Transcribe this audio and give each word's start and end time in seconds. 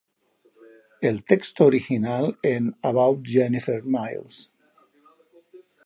El 1.09 1.23
texto 1.23 1.63
original 1.71 2.35
en 2.41 2.73
"about 2.91 3.21
jennifer 3.35 3.79
mills". 3.83 4.45